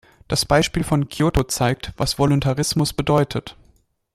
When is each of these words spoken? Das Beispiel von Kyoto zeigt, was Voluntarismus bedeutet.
Das 0.27 0.45
Beispiel 0.45 0.83
von 0.83 1.09
Kyoto 1.09 1.43
zeigt, 1.43 1.93
was 1.95 2.17
Voluntarismus 2.17 2.91
bedeutet. 2.91 3.55